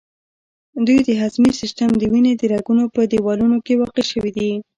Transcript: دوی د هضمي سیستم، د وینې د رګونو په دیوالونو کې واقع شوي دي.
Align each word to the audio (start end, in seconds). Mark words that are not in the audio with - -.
دوی 0.85 0.99
د 1.07 1.09
هضمي 1.21 1.51
سیستم، 1.59 1.89
د 1.97 2.03
وینې 2.11 2.33
د 2.37 2.43
رګونو 2.53 2.83
په 2.95 3.01
دیوالونو 3.11 3.57
کې 3.65 3.79
واقع 3.81 4.03
شوي 4.11 4.31
دي. 4.37 4.49